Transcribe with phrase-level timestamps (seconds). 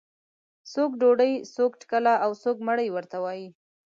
[0.73, 3.47] څوک ډوډۍ، څوک ټکله او څوک مړۍ ورته وایي.